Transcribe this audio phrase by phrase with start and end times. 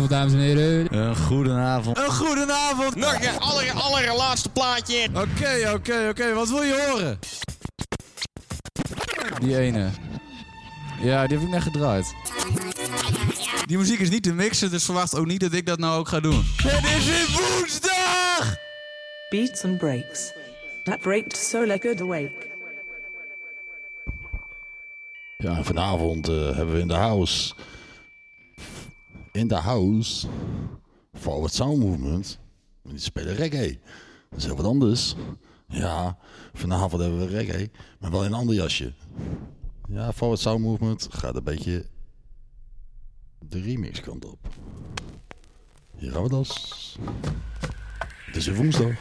[0.00, 0.96] Goedenavond, dames en heren.
[0.96, 1.98] Een goedenavond.
[1.98, 2.94] Een goedenavond.
[2.94, 5.08] Nog een aller, allerlaatste plaatje.
[5.14, 6.34] Oké, oké, oké.
[6.34, 7.18] Wat wil je horen?
[9.40, 9.90] Die ene.
[11.02, 12.14] Ja, die heb ik net gedraaid.
[13.66, 16.08] Die muziek is niet te mixen, dus verwacht ook niet dat ik dat nou ook
[16.08, 16.44] ga doen.
[16.56, 18.56] Het is weer woensdag!
[19.30, 20.32] Beats and breaks.
[20.84, 22.48] That breaked so like good awake.
[25.38, 27.54] Ja, en vanavond eh, hebben we in de house.
[29.32, 30.28] In de house.
[31.12, 32.38] Forward Sound Movement.
[32.82, 33.80] Die spelen reggae.
[34.30, 35.14] Dat is heel wat anders.
[35.66, 36.18] Ja,
[36.52, 37.70] vanavond hebben we reggae.
[38.00, 38.92] Maar wel in een ander jasje.
[39.88, 41.86] Ja, Forward Sound Movement gaat een beetje
[43.38, 44.38] de remix kant op.
[45.96, 46.98] Hier gaan we das.
[48.26, 48.94] Het is weer woensdag.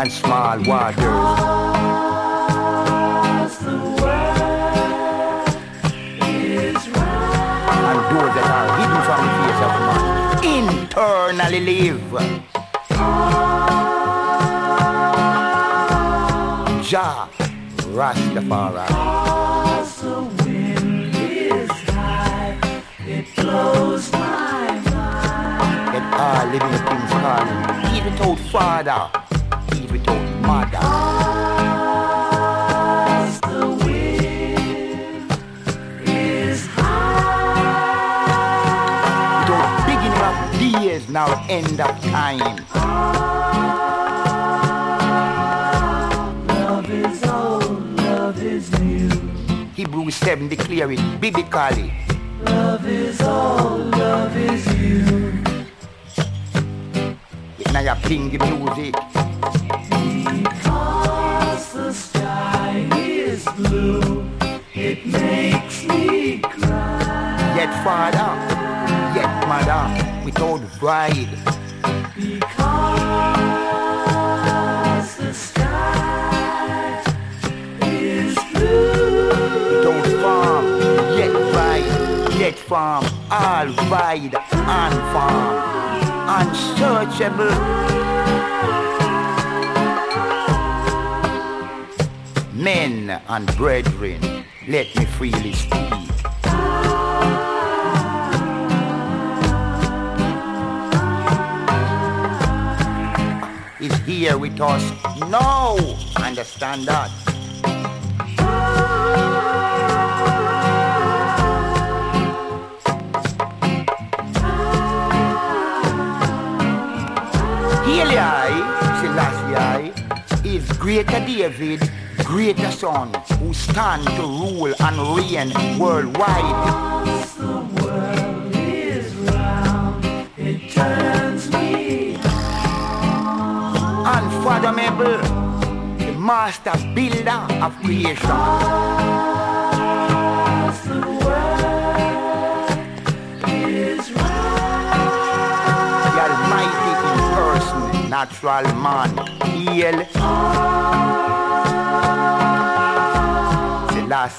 [0.00, 1.09] And small waters.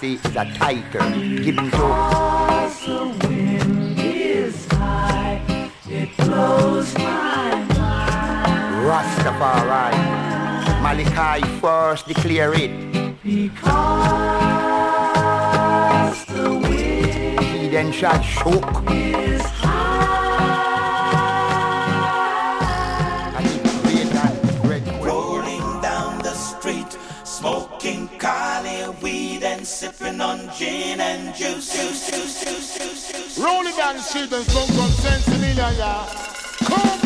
[0.02, 1.00] Bessie is a tiger.
[1.44, 1.78] Giving to.
[2.50, 5.42] As the wind is high,
[5.88, 8.50] it blows my mind.
[8.90, 9.94] Rastafari.
[10.82, 12.72] Malachi first declare it.
[13.24, 14.02] Because
[16.26, 17.40] the wind.
[17.40, 18.66] He then shall shook.
[18.90, 19.71] Is high.
[30.92, 33.40] gin and juice, juice, juice, juice, juice, juice.
[33.40, 33.96] Roll it down,
[35.78, 36.06] yeah.
[36.64, 37.00] Come.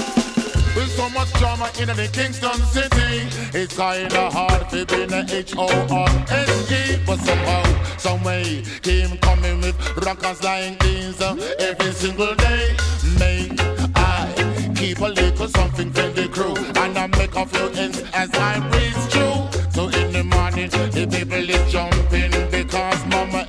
[0.75, 5.25] With so much drama in the Kingston city, it's kinda hard to be in the
[5.29, 7.03] H-O-R-S-E.
[7.05, 12.75] But somehow, someway, came coming with rockers like these uh, every single day.
[13.19, 13.49] May
[13.95, 18.29] I keep a little something for the crew, and I make a few ends as
[18.33, 19.55] I breeze through.
[19.71, 23.44] So in the morning, the people is jumping because mama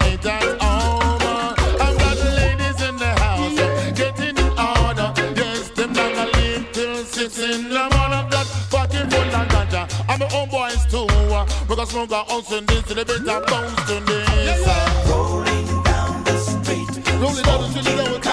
[11.97, 14.67] gonna go to the and they bounce to this.
[15.09, 16.89] Rolling down the street.
[17.21, 18.26] Rolling down the street,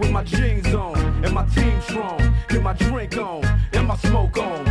[0.00, 2.18] with my jeans on and my team strong.
[2.48, 4.69] Get my drink on and my smoke on.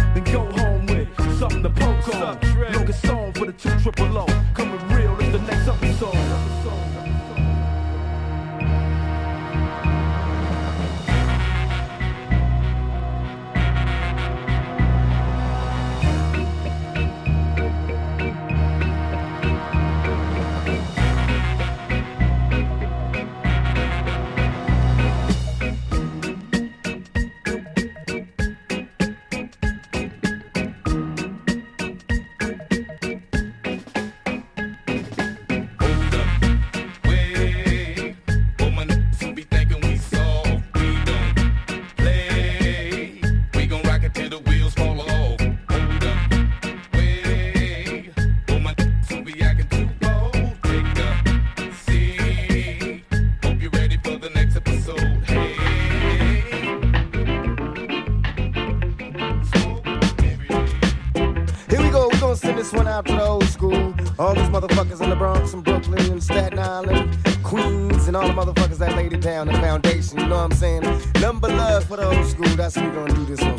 [64.20, 68.34] All these motherfuckers in the Bronx and Brooklyn and Staten Island, Queens, and all the
[68.34, 70.84] motherfuckers that laid it down, the foundation, you know what I'm saying?
[71.22, 73.59] Number love for the old school, that's what we gonna do this one.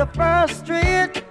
[0.00, 1.29] the first street.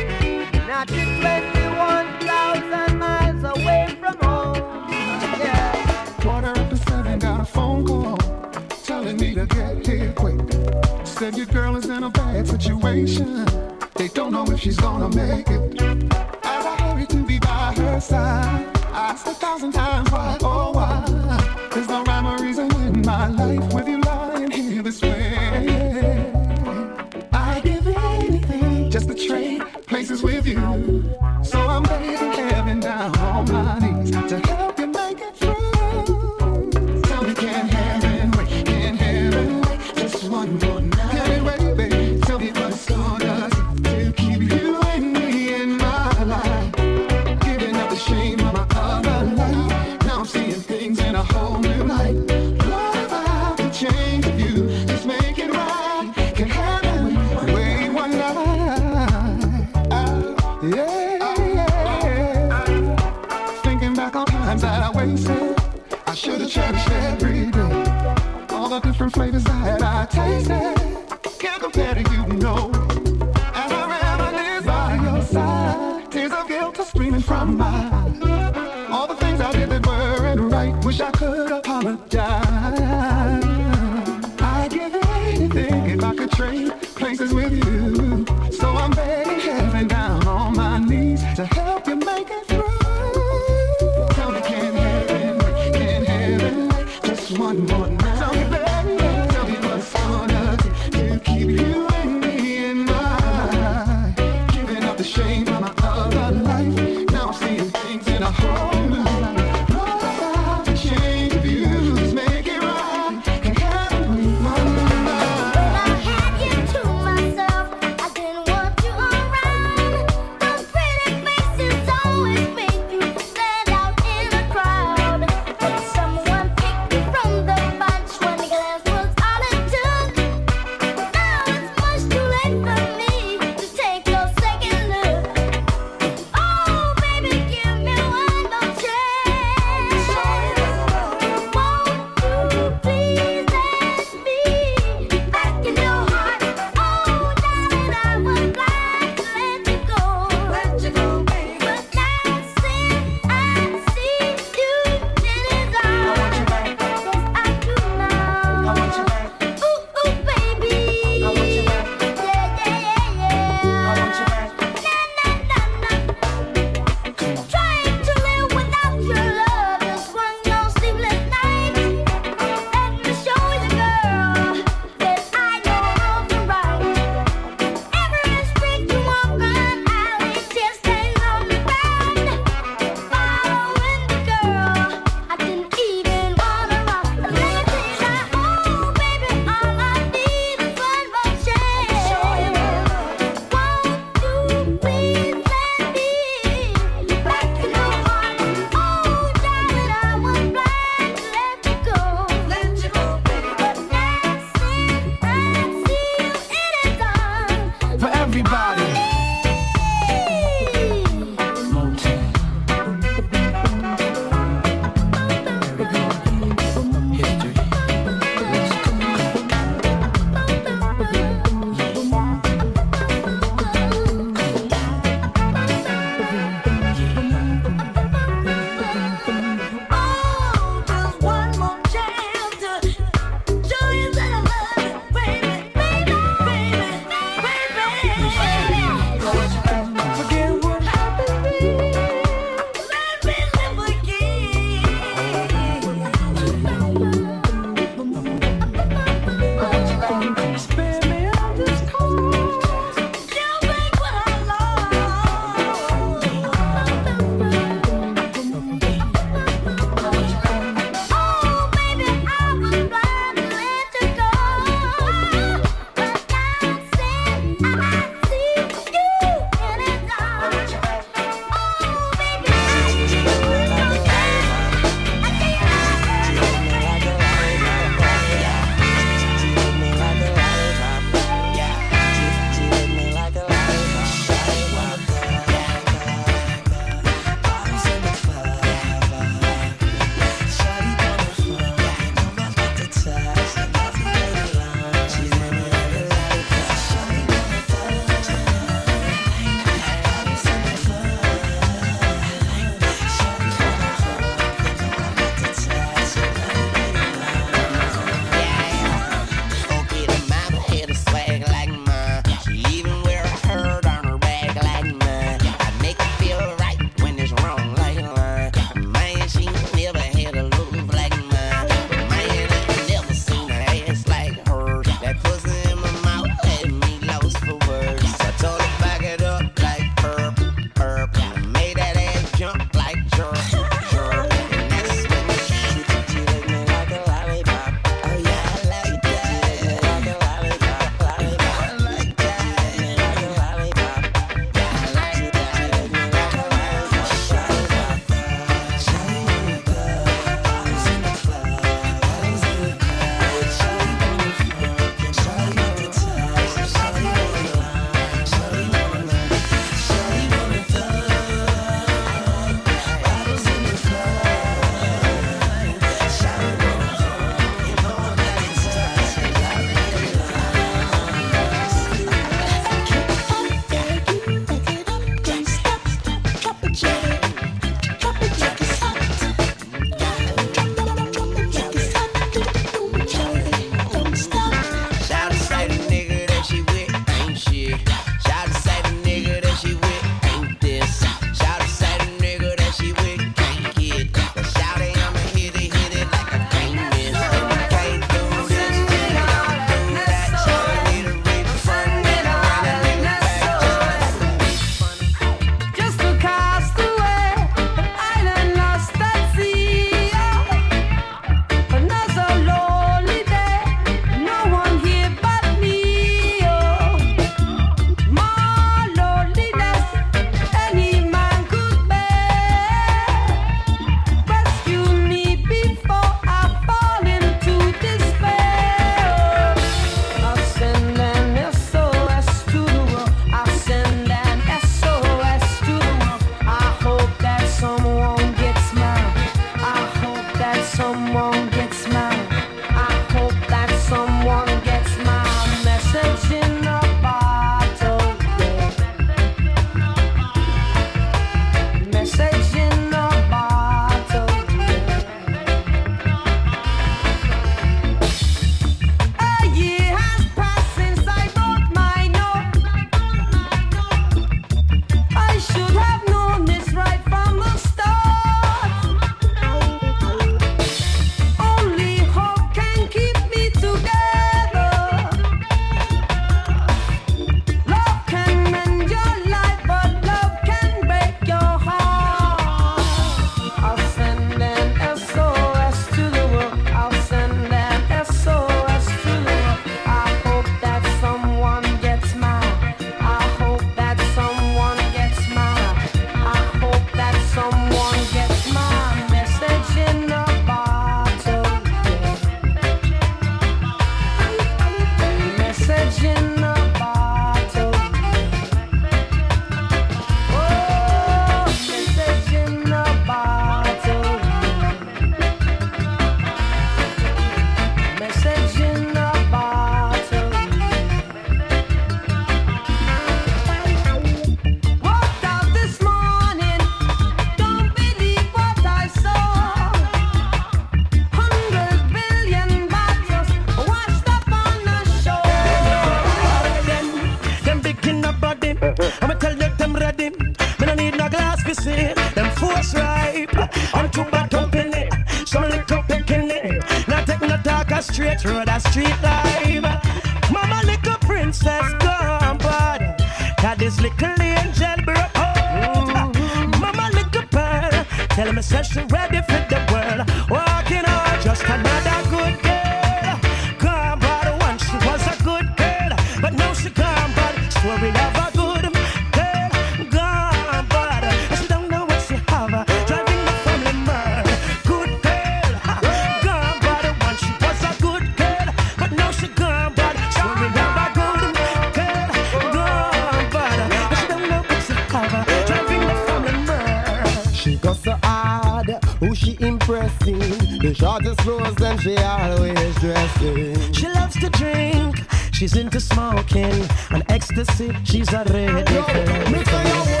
[589.81, 590.19] dressing.
[590.59, 593.73] The shortest clothes, then she always dressing.
[593.73, 594.97] She loves to drink.
[595.33, 597.75] She's into smoking and ecstasy.
[597.83, 600.00] She's a redneck.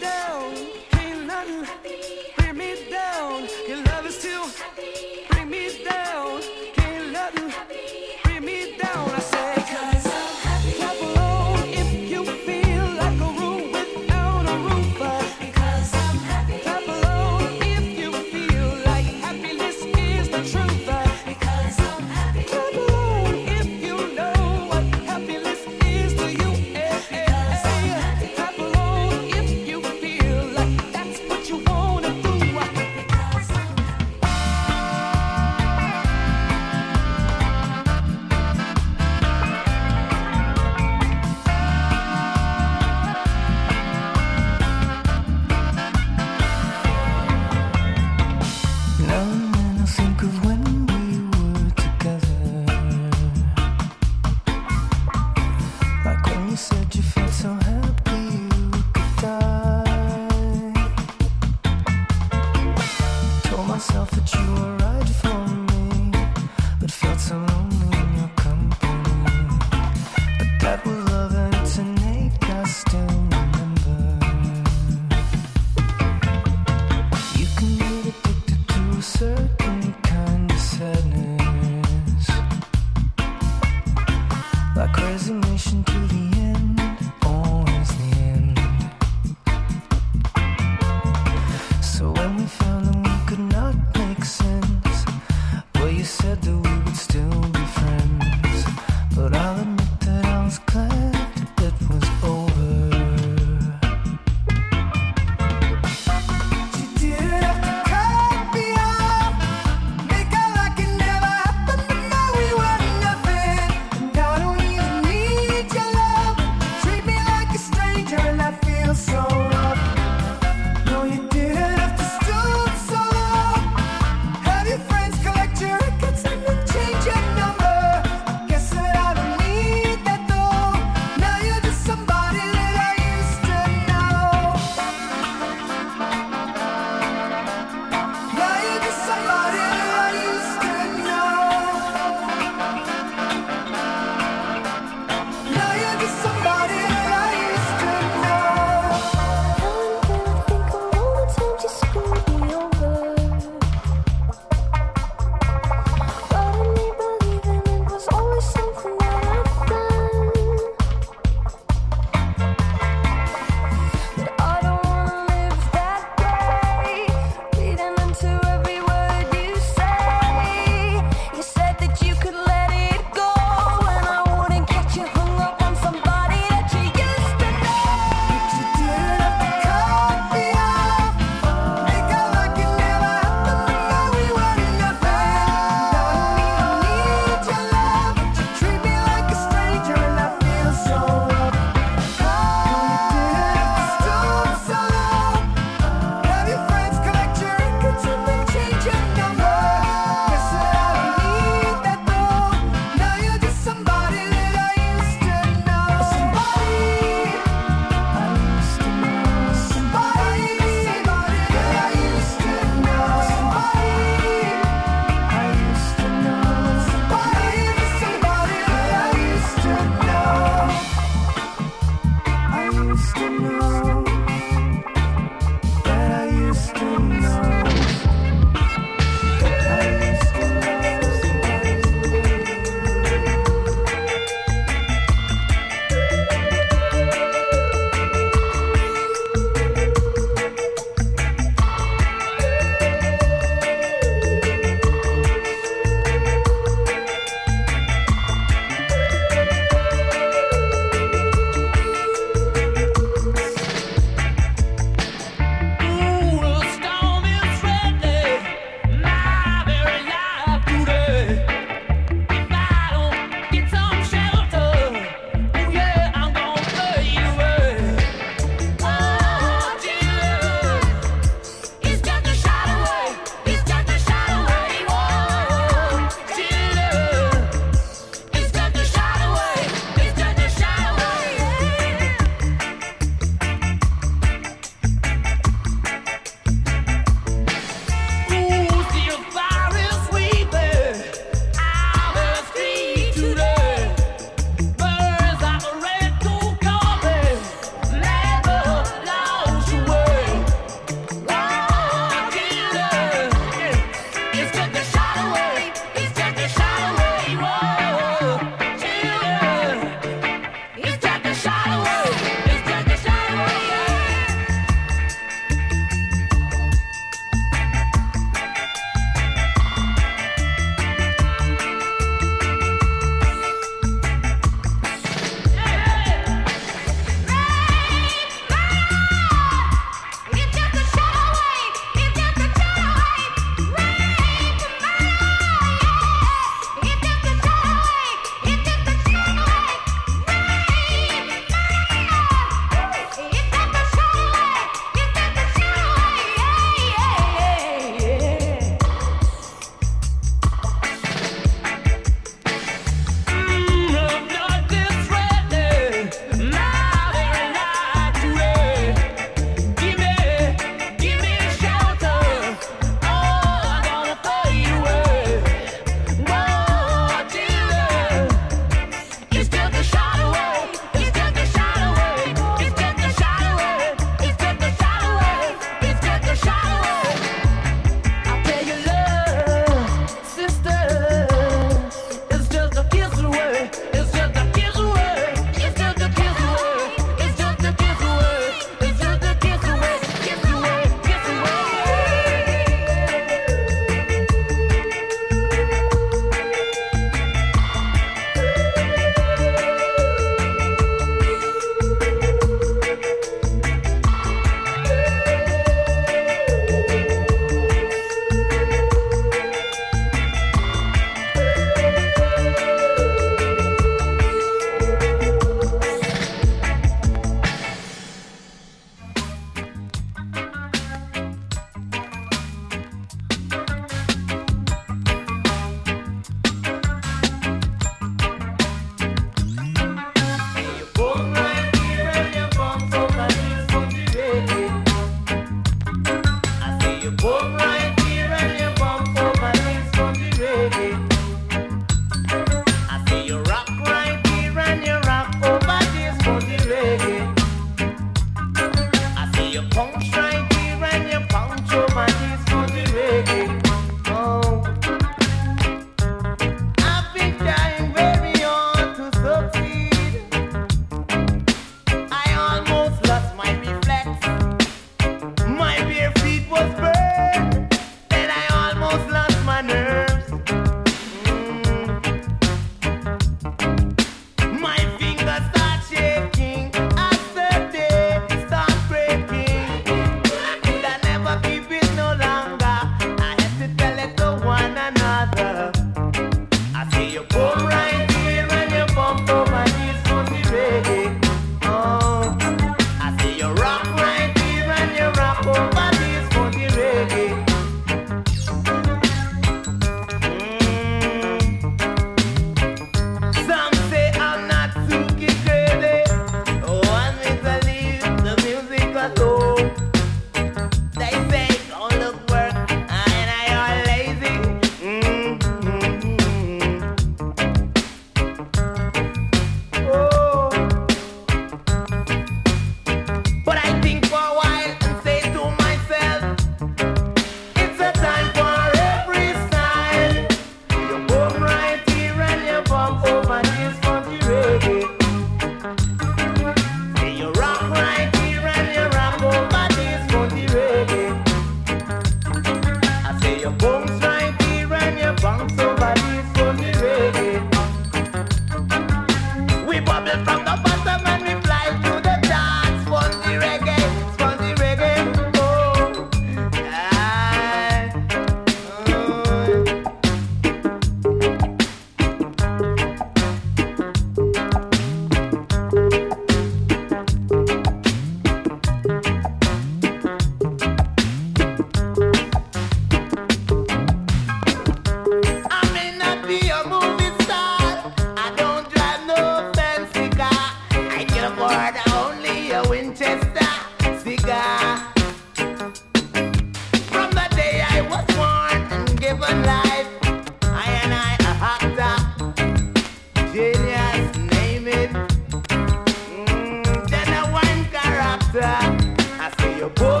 [599.61, 600.00] your boy.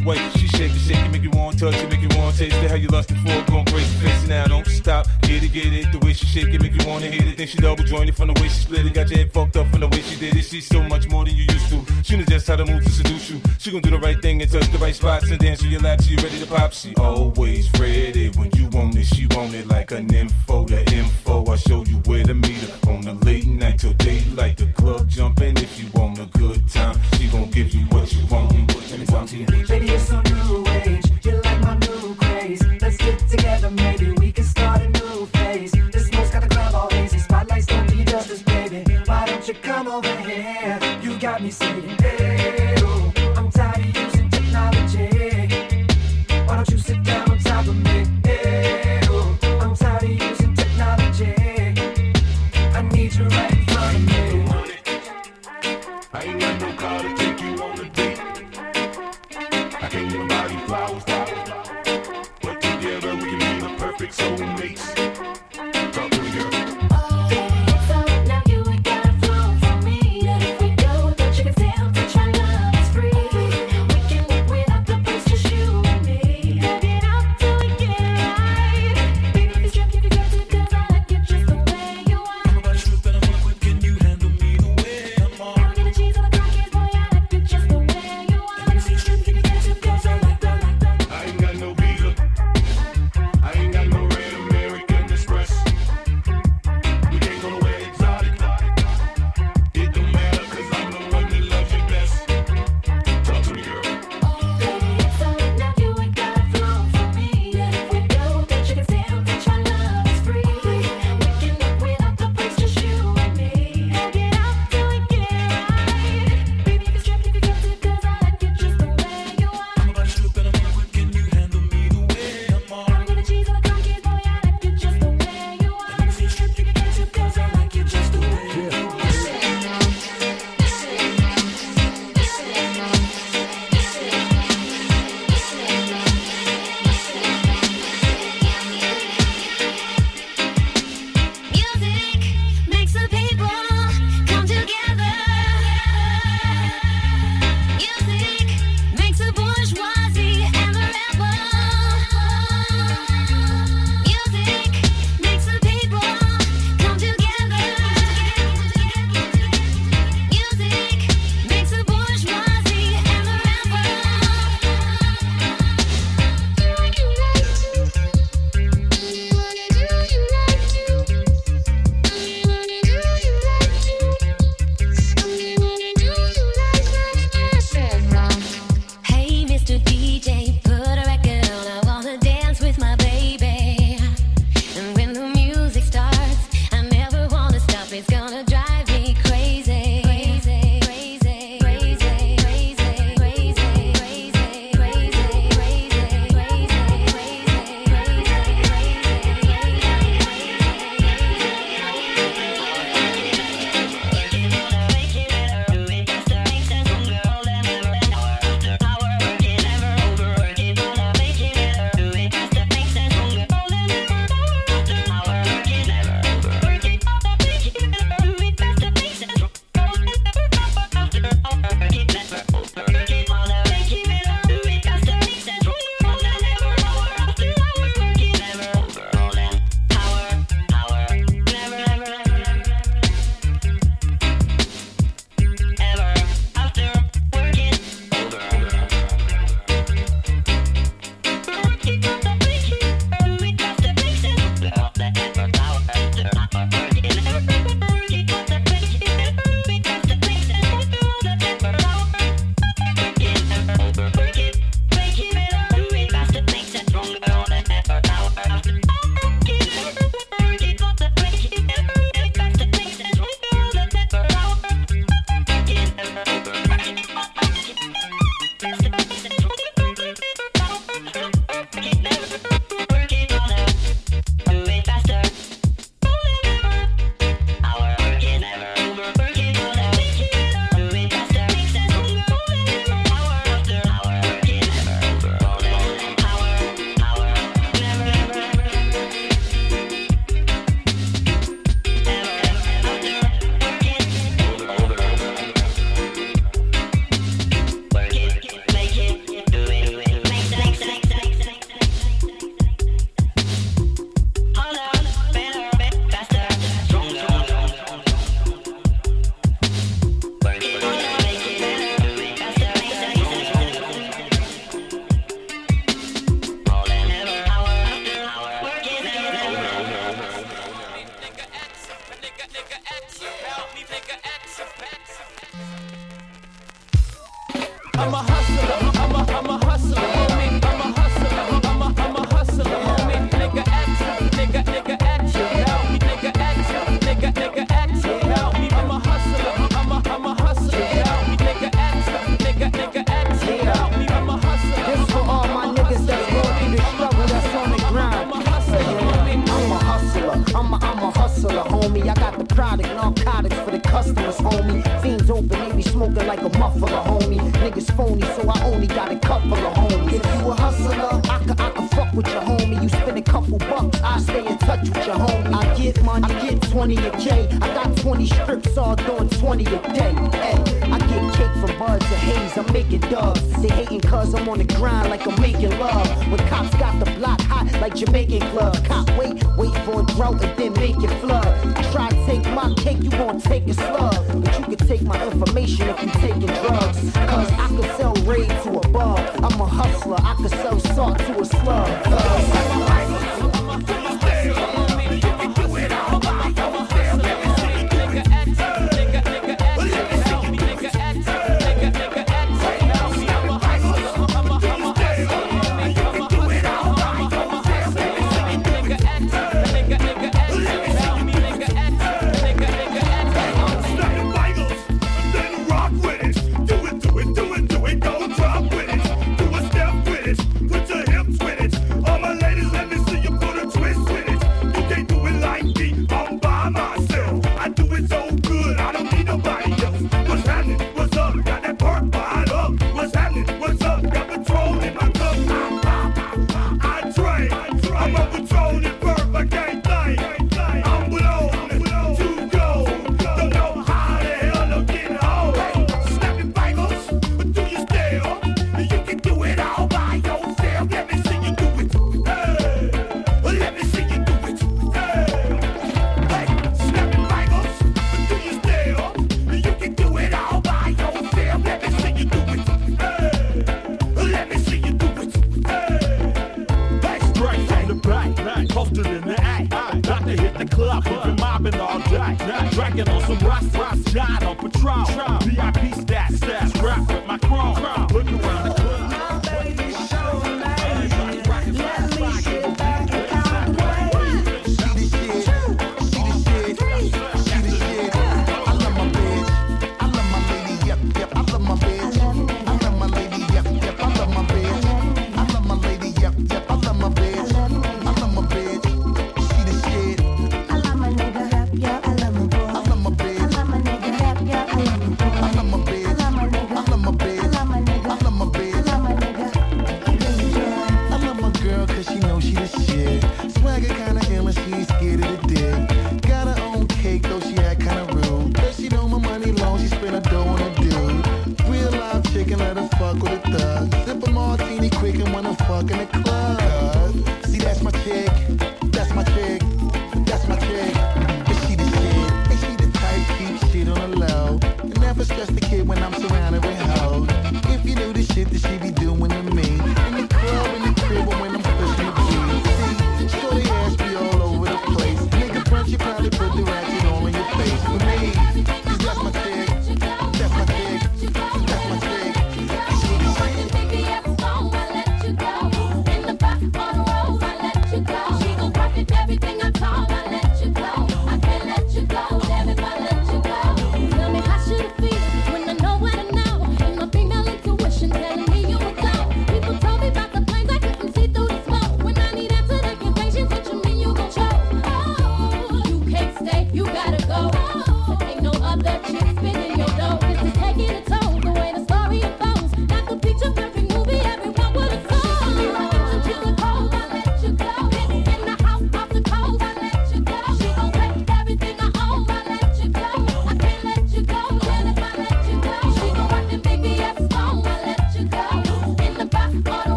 [0.00, 2.08] The way she shake it, shake it, make you want to touch it, make you
[2.18, 2.70] want to taste it.
[2.70, 5.06] How you lusting for going crazy, face it now, don't stop.
[5.22, 7.36] Get it, get it, the way she shake it, make you wanna hit it.
[7.36, 9.68] Then she double jointed from the way she split it, got your head fucked up
[9.68, 10.44] from the way she did it.
[10.44, 11.84] She's so much more than you used to.
[12.02, 13.40] She knows just how to move to seduce you.
[13.58, 15.80] She gon' do the right thing and touch the right spots and dance on your
[15.80, 16.02] lap.
[16.02, 16.72] She ready to pop.
[16.72, 19.04] She always ready when you want it.
[19.04, 21.46] She want it like an info, the info.
[21.46, 24.56] I show you where to meet her on the late night till daylight.
[24.56, 26.98] The club jumping if you want a good time.
[27.16, 28.52] She gon' give you what you want.
[28.52, 29.68] And it's on TV.
[29.68, 29.89] Baby,
[39.62, 40.78] come over here?
[41.02, 41.99] You got me saying,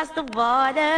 [0.00, 0.89] across the border.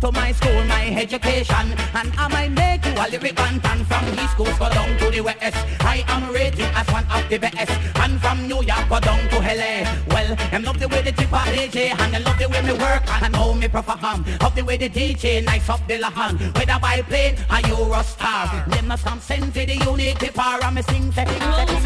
[0.00, 4.36] To my school, my education, and I might make you a lyric bantan from East
[4.36, 5.56] Coast go down to the West.
[5.80, 9.38] I am rated as one of the best, and from New York go down to
[9.40, 9.82] LA.
[10.06, 12.74] Well, them love the way the tip of DJ, and they love the way me
[12.74, 14.24] work and know me perform.
[14.40, 18.70] Of the way the DJ nice up the lahan, whether by plane or Eurostar.
[18.70, 21.77] Them some sense the unique tip or me sing, sing, say, sing,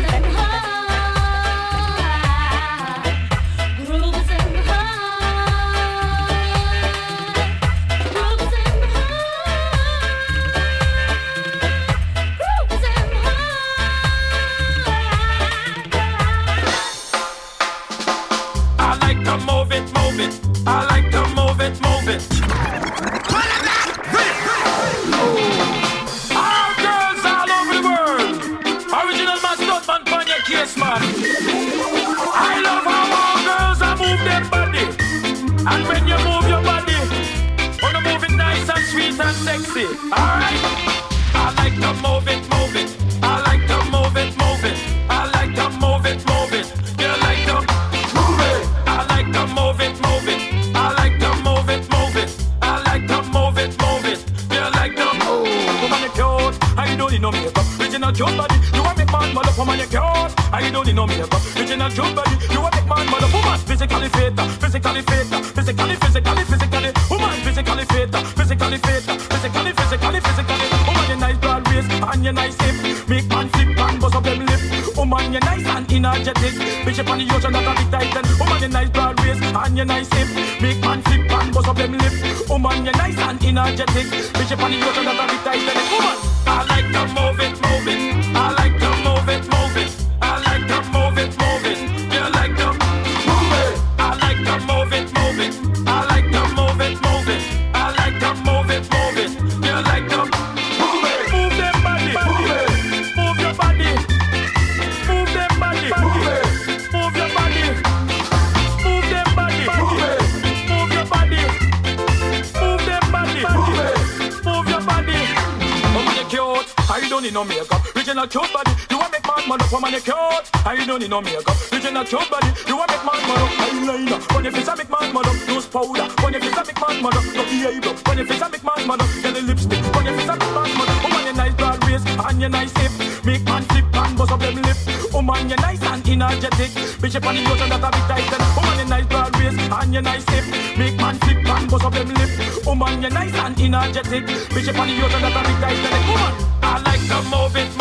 [119.72, 120.46] Woman, you cute.
[120.68, 121.56] I don't need no makeup.
[121.72, 122.52] Original cute body.
[122.68, 123.48] You want make man mother.
[123.64, 124.20] Eyeliner.
[124.36, 125.32] When your face a make man mother.
[125.48, 126.12] Nose powder.
[126.20, 127.22] When your face a make man mother.
[127.32, 127.96] No eyebrow.
[128.04, 129.06] When your face a make man mad mother.
[129.22, 129.82] Yellow lipstick.
[129.94, 130.96] When your face a make man mother.
[131.02, 132.92] Woman, you nice broad waist and you nice hip.
[133.24, 134.76] Make man flip and bust up them lip.
[135.12, 136.70] Woman, you nice and energetic.
[137.00, 138.42] Bishop on the ocean that a big titan.
[138.56, 140.44] Woman, you nice broad waist and you nice hip.
[140.78, 142.30] Make man flip and bust up them lip.
[142.66, 144.26] Woman, you nice and energetic.
[144.52, 146.02] Bishop on the ocean that a big titan.
[146.08, 147.71] Woman, I like to move it.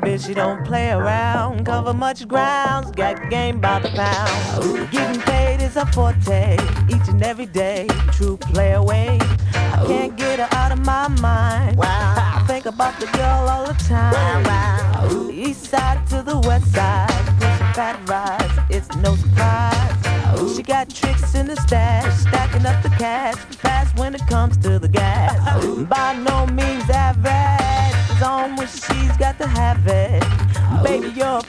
[0.00, 1.66] Bitch, she don't play around.
[1.66, 4.90] Cover much grounds, got game by the pound.
[4.90, 6.54] Getting paid is a forte,
[6.88, 7.86] each and every day.
[8.12, 9.18] True play away.
[9.54, 11.76] I can't get her out of my mind.
[11.76, 12.14] Wow.
[12.16, 14.42] I think about the girl all the time.
[14.44, 17.08] Wow, East side to the west side,
[17.38, 20.56] pushing fat rides, it's no surprise.
[20.56, 24.78] She got tricks in the stash, stacking up the cash, fast when it comes to
[24.78, 25.36] the gas.
[25.88, 26.59] By no means
[29.60, 30.22] have it.
[30.82, 31.42] Baby, you're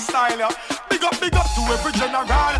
[0.00, 0.48] style ya.
[0.88, 2.53] Big up, big up to every general.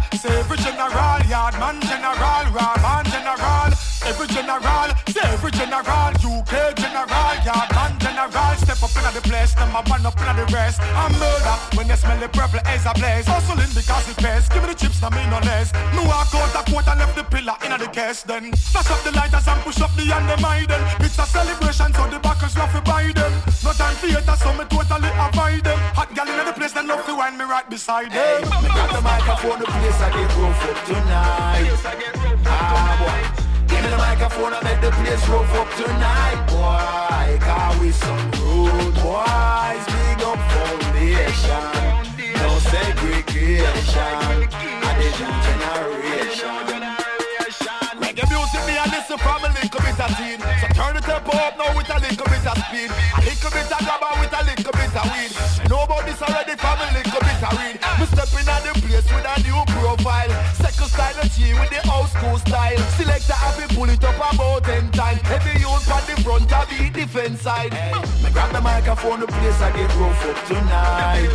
[9.14, 10.82] The place, them a man up in the rest.
[10.82, 13.26] I'm murder when you smell the purple as a blaze.
[13.26, 14.48] Hustling because it pays.
[14.50, 15.70] Give me the chips, no me no less.
[15.94, 18.26] Me walk out a court and left the pillar in the case.
[18.26, 20.82] Then flash up the lighters and push up the and them idle.
[20.98, 23.32] It's a celebration, so the backers love to buy them.
[23.62, 25.78] No time for haters, so me totally avoid them.
[25.94, 28.18] Hot gal in the place, then love to wind me right beside them.
[28.18, 31.70] Hey, me grab the microphone, the place I get rough up tonight.
[32.46, 33.14] Ah boy.
[33.14, 33.33] Give me the
[34.14, 37.38] microphone, I make the place rough up tonight, boy.
[37.42, 41.66] Cause we some rude boys, big up foundation.
[42.38, 44.14] No segregation,
[44.86, 46.54] I did new generation.
[47.98, 50.38] Reggae music, me a listen from a little bit of teen.
[50.62, 52.90] So turn the tempo up now with a little bit of speed.
[52.94, 55.32] A little bit of grabber with a little bit of weed.
[55.66, 57.76] Know about this already from a little bit of read.
[57.98, 60.30] Me stepping at the place with a new profile.
[60.54, 62.53] Second style of G with the old school style.
[63.04, 65.20] Selector happy pull it up about ten times.
[65.28, 67.72] Heavy youth on the front of the defense side.
[68.24, 71.28] Me grab the microphone, the place I get rough up tonight.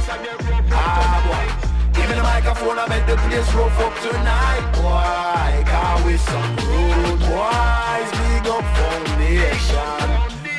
[0.73, 1.45] Ah boy.
[1.93, 5.61] Give me the microphone, I make the place rough up tonight, boy.
[5.69, 10.09] Cause we some rude boys, big up foundation.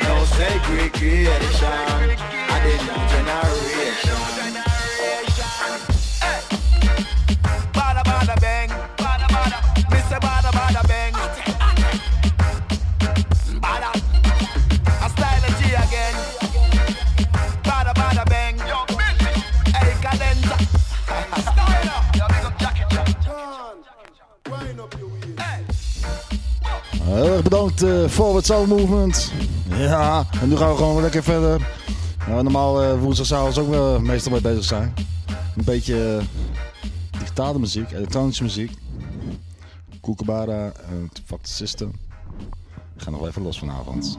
[0.06, 2.06] No segregation,
[2.46, 3.89] I did new generation.
[27.80, 29.32] de eh, Forward Soul Movement.
[29.68, 31.68] Ja, en nu gaan we gewoon lekker verder.
[32.28, 34.94] Nou, normaal eh, woensdagavond ook wel meestal mee bezig zijn.
[35.56, 36.24] Een beetje eh,
[37.18, 38.72] digitale muziek, elektronische muziek.
[40.00, 41.92] Koekebara, en Fuck the System.
[42.94, 44.18] We gaan nog wel even los vanavond.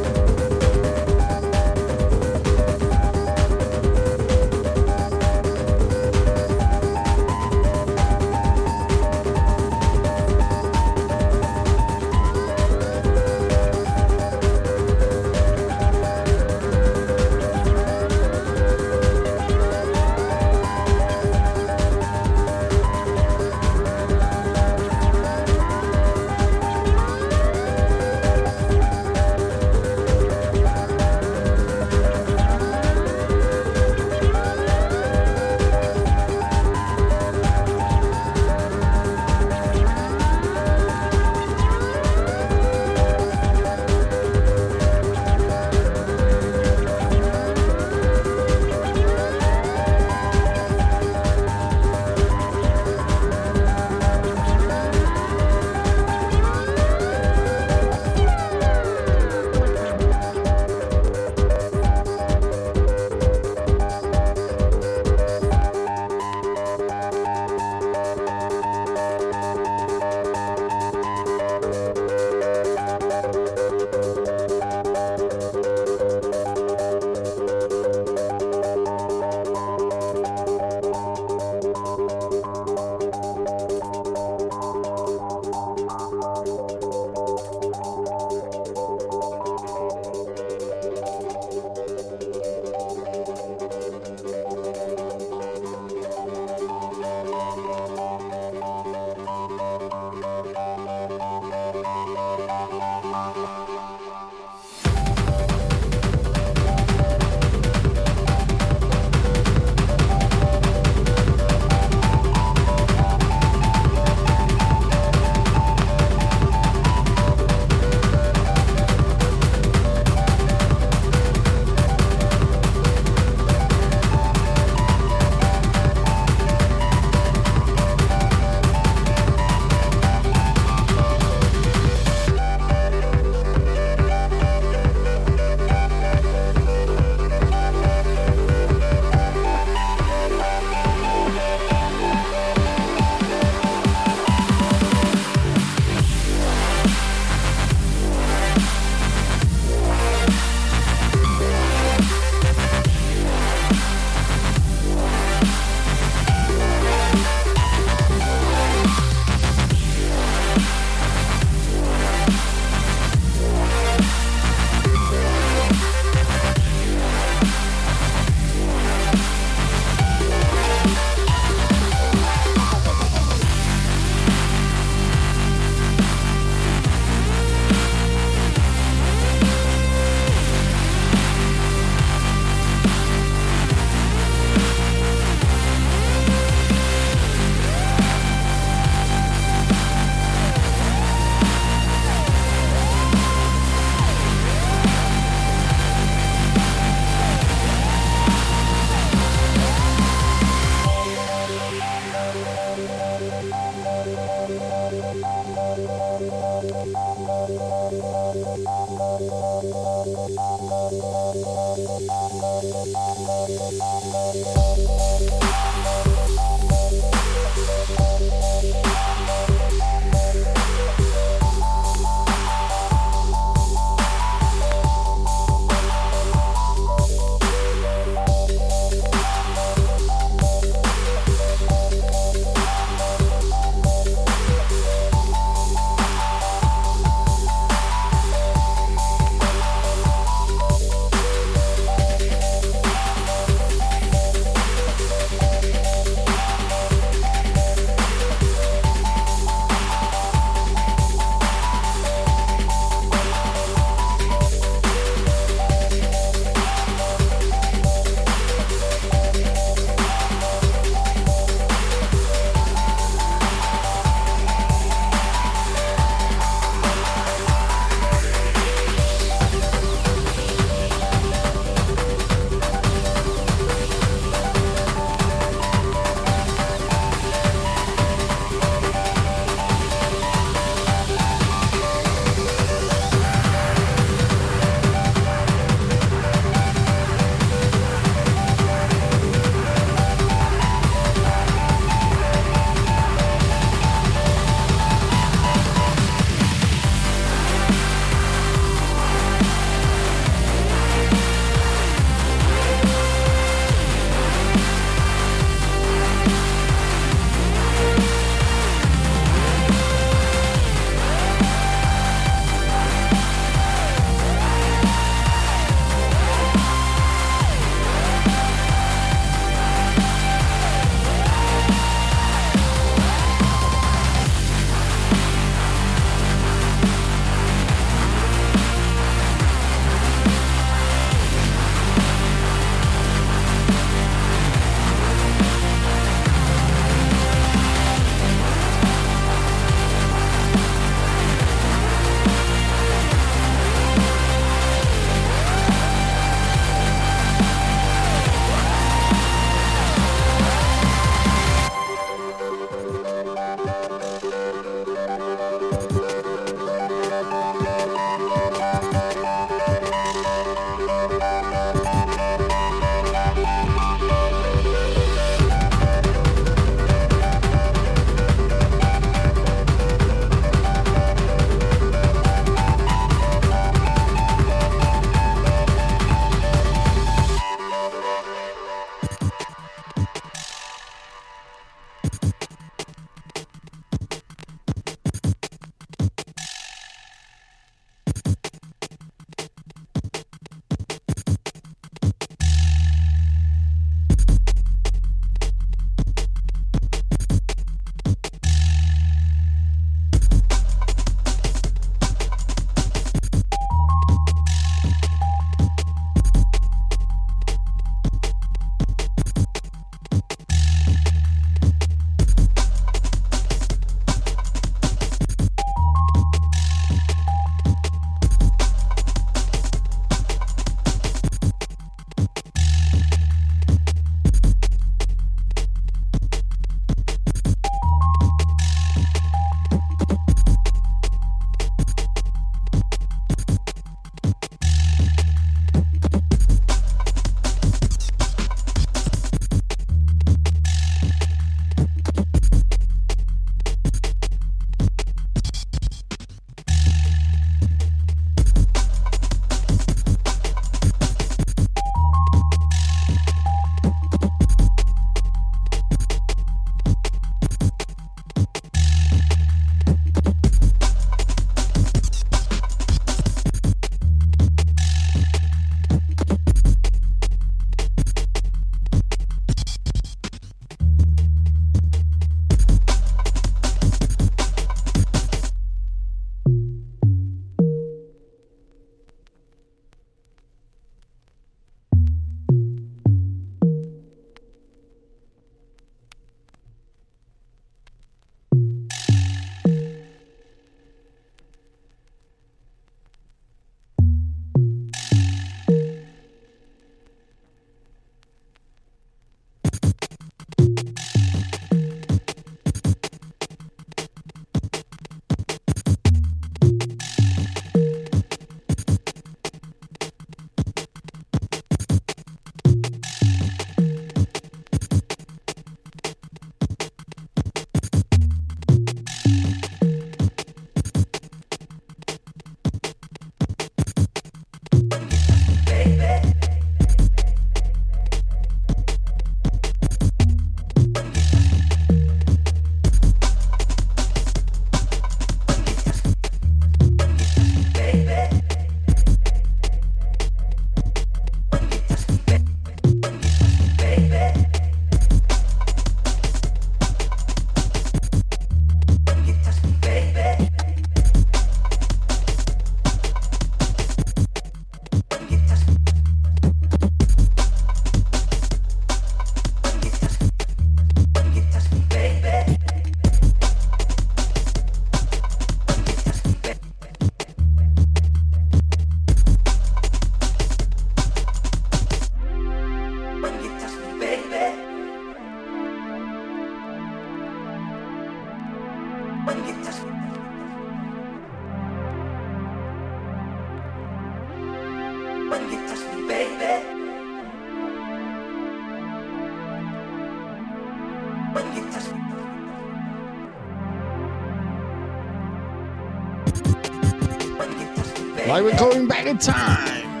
[598.38, 600.00] Like we're going back in time.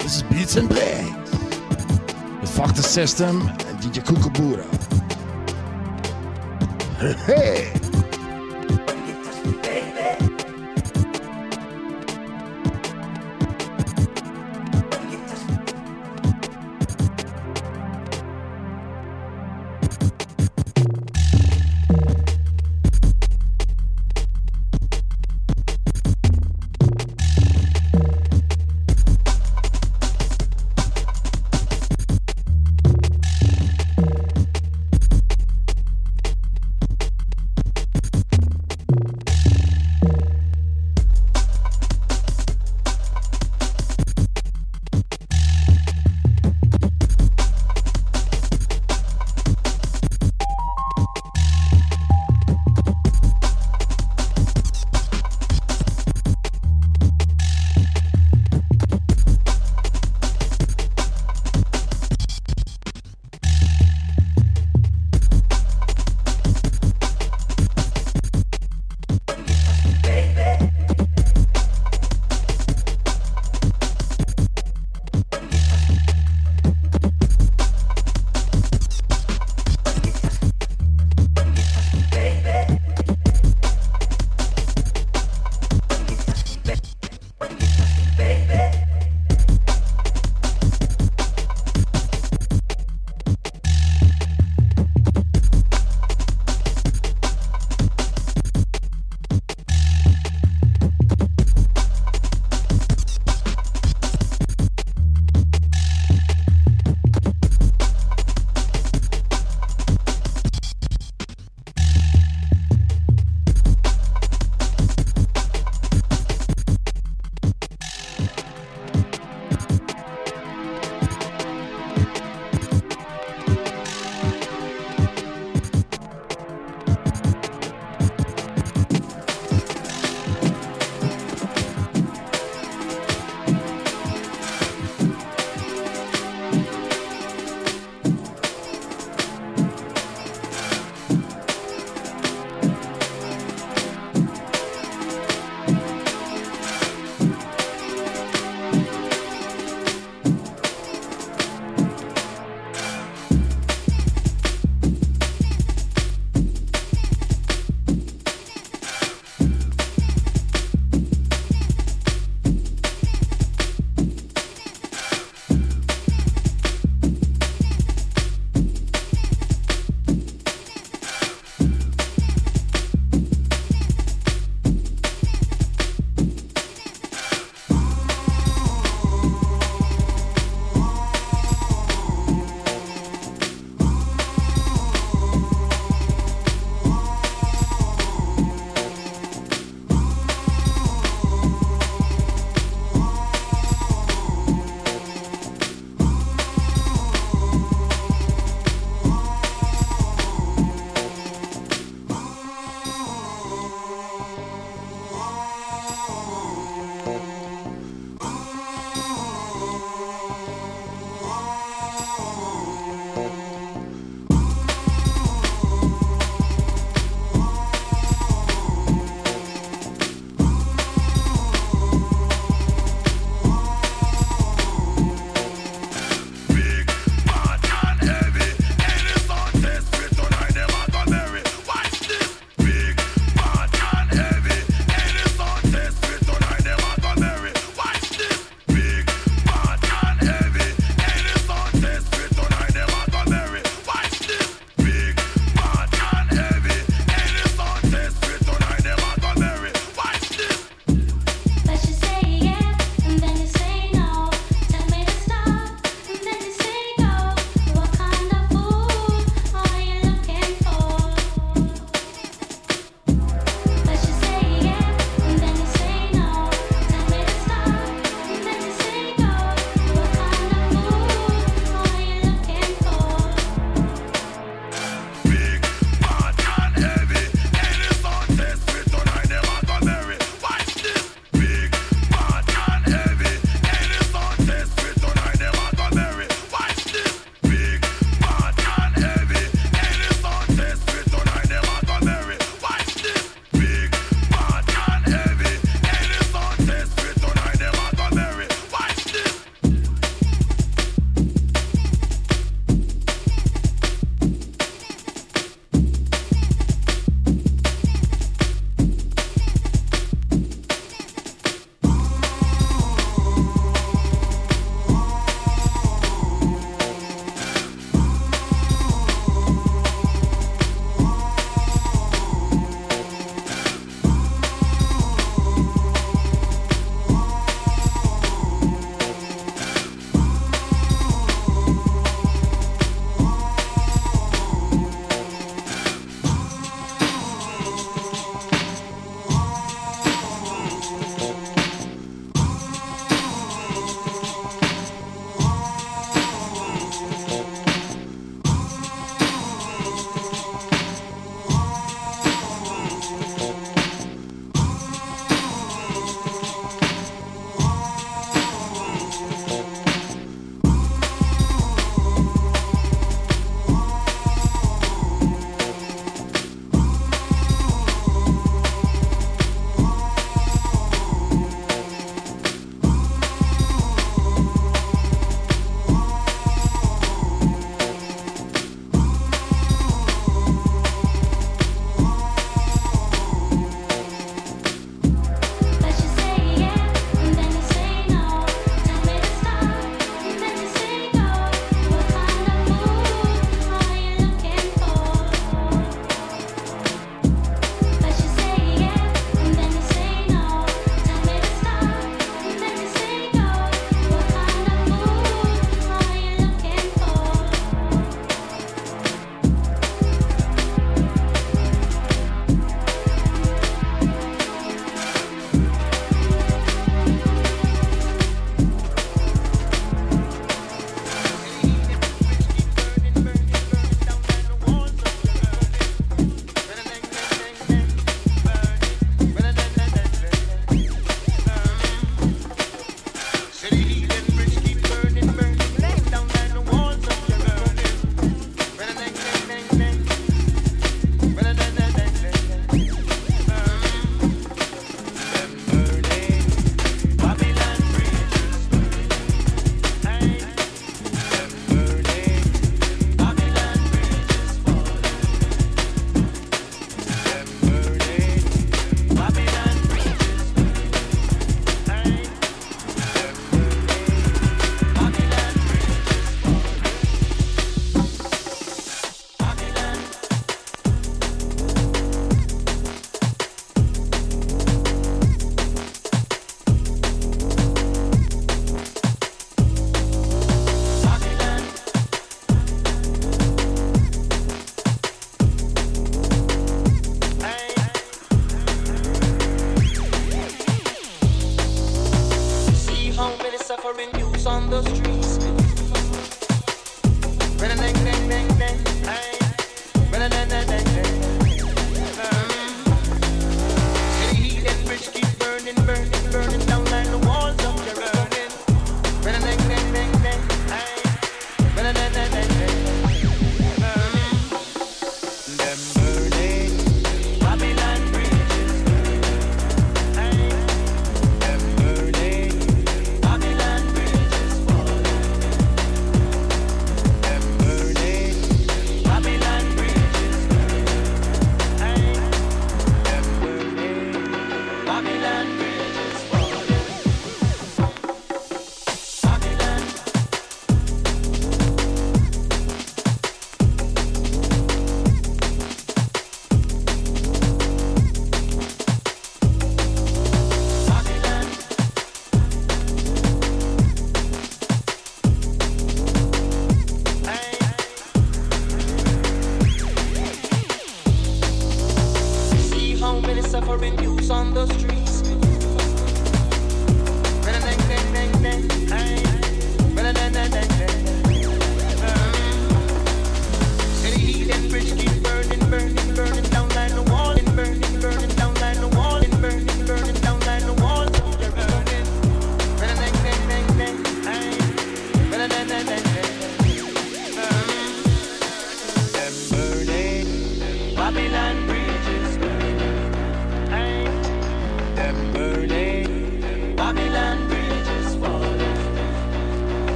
[0.00, 1.30] This is Beats and Breaks.
[2.40, 4.66] With Fuck the System and DJ Kookaburra.
[7.24, 7.77] Hey.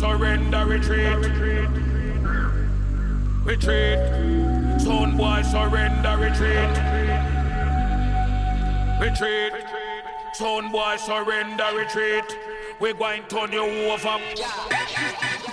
[0.00, 1.18] surrender, retreat.
[3.44, 3.98] Retreat.
[4.80, 6.72] Sound boy, surrender, retreat.
[8.98, 9.52] Retreat.
[10.32, 12.38] Sound boy, surrender, retreat.
[12.80, 14.16] We're going to turn you over.
[14.36, 15.49] Yeah.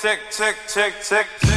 [0.00, 1.49] Tick, tick, tick, tick, tick,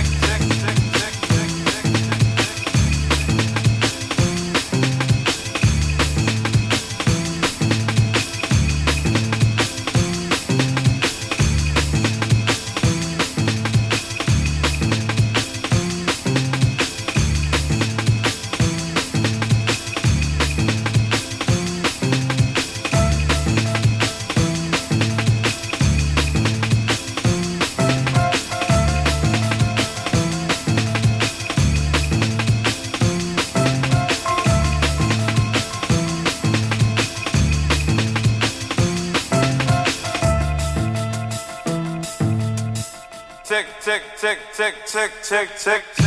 [44.64, 46.03] check, check, check, check.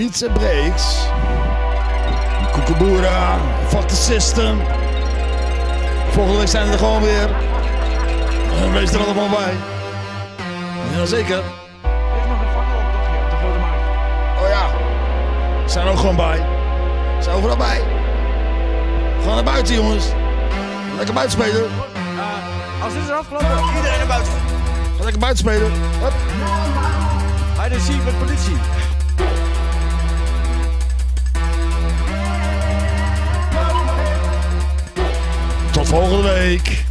[0.00, 1.06] Beats and Breaks.
[2.52, 3.38] Koekenboera,
[3.68, 4.60] Fuck the System.
[6.10, 7.28] Volgende week zijn we er gewoon weer.
[8.62, 9.54] En wees er allemaal bij.
[10.96, 11.42] Jazeker.
[14.42, 14.70] Oh ja.
[15.64, 16.38] We zijn er ook gewoon bij.
[17.16, 17.82] We zijn overal bij.
[19.18, 20.04] Gewoon naar buiten jongens.
[20.96, 21.70] Lekker buiten spelen.
[22.82, 24.32] Als dit is afgelopen, iedereen naar buiten.
[25.00, 25.72] Lekker buiten spelen.
[26.00, 26.12] Hup.
[27.58, 28.56] Hij de zie met politie.
[35.80, 36.89] Tot volgende week.